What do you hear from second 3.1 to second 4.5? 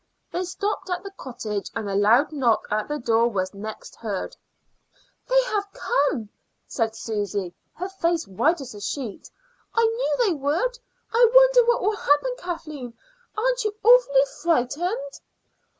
was next heard.